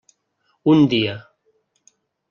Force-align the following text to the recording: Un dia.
Un 0.73 0.89
dia. 0.95 1.15